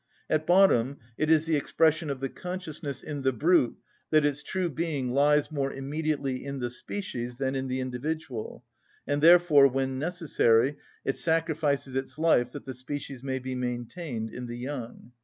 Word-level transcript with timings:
At 0.31 0.47
bottom 0.47 0.97
it 1.15 1.29
is 1.29 1.45
the 1.45 1.55
expression 1.55 2.09
of 2.09 2.21
the 2.21 2.29
consciousness 2.29 3.03
in 3.03 3.21
the 3.21 3.31
brute 3.31 3.77
that 4.09 4.25
its 4.25 4.41
true 4.41 4.67
being 4.67 5.11
lies 5.11 5.51
more 5.51 5.71
immediately 5.71 6.43
in 6.43 6.57
the 6.57 6.71
species 6.71 7.37
than 7.37 7.53
in 7.53 7.67
the 7.67 7.79
individual, 7.79 8.65
and 9.05 9.21
therefore, 9.21 9.67
when 9.67 9.99
necessary, 9.99 10.77
it 11.05 11.17
sacrifices 11.17 11.95
its 11.95 12.17
life 12.17 12.51
that 12.53 12.65
the 12.65 12.73
species 12.73 13.21
may 13.21 13.37
be 13.37 13.53
maintained 13.53 14.31
in 14.31 14.47
the 14.47 14.57
young. 14.57 15.11